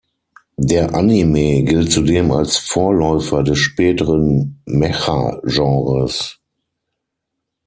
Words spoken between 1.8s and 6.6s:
zudem als Vorläufer des späteren Mecha-Genres.